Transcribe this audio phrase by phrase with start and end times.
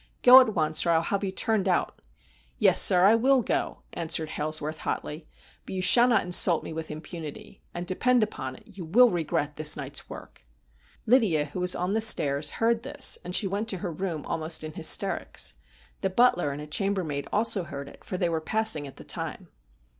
[0.23, 2.01] Go at once, or I will have you turned out!''
[2.57, 5.27] Yes, sir, I will go,' answered Hailsworth hotly,'
[5.67, 9.57] but you shall not insult me with impunity, and, depend upon it, you will regret
[9.57, 10.43] this night's work.'
[11.05, 14.63] Lydia, who was on the stairs, heard this, and she went to her room almost
[14.63, 15.57] in hysterics.
[16.01, 19.49] The butler and a chambermaid also heard it, for they were passing at the time.